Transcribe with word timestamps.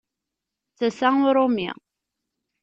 D 0.71 0.79
tasa 0.79 1.09
uṛumi! 1.29 1.69